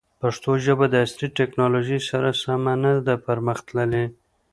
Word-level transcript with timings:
پښتو 0.21 0.51
ژبه 0.65 0.85
د 0.89 0.95
عصري 1.05 1.27
تکنالوژۍ 1.39 1.99
سره 2.09 2.29
سمه 2.43 2.73
نه 2.83 2.91
ده 3.07 3.15
پرمختللې. 3.27 4.05